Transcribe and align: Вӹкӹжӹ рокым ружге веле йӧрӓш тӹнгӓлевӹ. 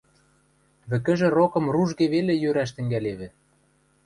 Вӹкӹжӹ 0.89 1.27
рокым 1.37 1.65
ружге 1.73 2.05
веле 2.13 2.33
йӧрӓш 2.43 2.69
тӹнгӓлевӹ. 2.75 3.27